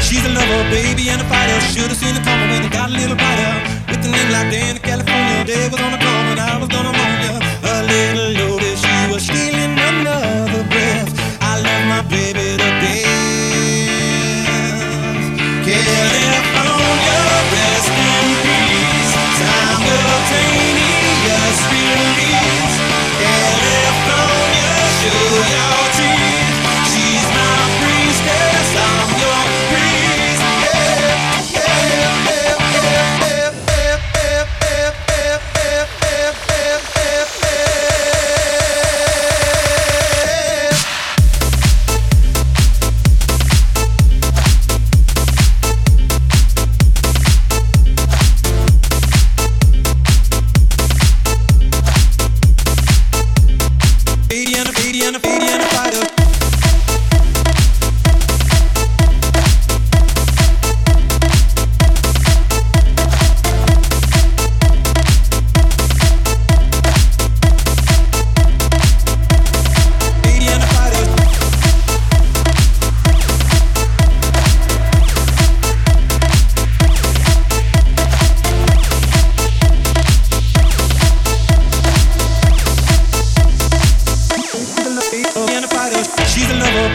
[0.00, 1.60] She's a lover, baby, and a fighter.
[1.60, 3.52] Should've seen it coming when it got a little brighter.
[3.90, 7.20] With a name like Dani California, day was gonna come and I was gonna moan
[7.20, 7.36] ya.
[7.68, 11.12] A little loaded, she was stealing another breath.
[11.42, 12.45] I love my baby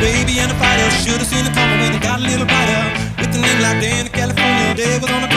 [0.01, 0.89] baby, and a fighter.
[1.05, 2.81] Should've seen it coming when it got a little brighter.
[3.21, 5.30] With a name like Dan, in California, day was on a